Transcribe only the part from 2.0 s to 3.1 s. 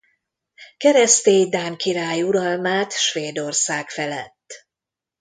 uralmát